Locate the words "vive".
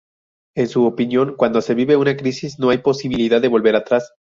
1.75-1.95